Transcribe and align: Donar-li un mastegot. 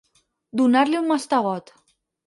Donar-li 0.61 0.99
un 1.03 1.07
mastegot. 1.13 1.75